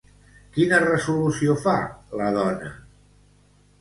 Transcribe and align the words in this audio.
Quina 0.55 0.79
resolució 0.85 1.57
fa, 1.67 1.75
la 2.23 2.31
dona? 2.39 2.73